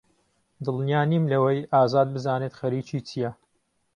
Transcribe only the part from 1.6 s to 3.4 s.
ئازاد بزانێت خەریکی چییە.